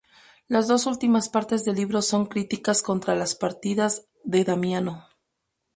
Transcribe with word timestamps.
Las 0.47 0.67
dos 0.67 0.87
últimas 0.87 1.29
partes 1.29 1.63
del 1.63 1.75
libro 1.75 2.01
son 2.01 2.25
críticas 2.25 2.81
contra 2.81 3.13
las 3.15 3.35
partidas 3.35 4.07
de 4.23 4.43
Damiano. 4.43 5.05